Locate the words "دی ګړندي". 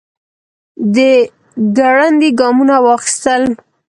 0.93-2.29